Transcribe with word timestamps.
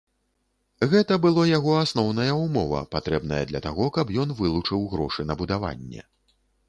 Гэта 0.93 1.17
было 1.25 1.43
яго 1.49 1.73
асноўная 1.81 2.31
ўмова, 2.45 2.79
патрэбная 2.95 3.43
для 3.51 3.61
таго, 3.67 3.91
каб 3.99 4.15
ён 4.25 4.35
вылучыў 4.41 4.81
грошы 4.95 5.21
на 5.33 5.37
будаванне. 5.43 6.01